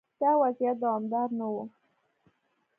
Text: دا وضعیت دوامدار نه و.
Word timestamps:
دا 0.21 0.29
وضعیت 0.43 0.75
دوامدار 0.83 1.29
نه 1.39 1.45
و. 1.53 1.55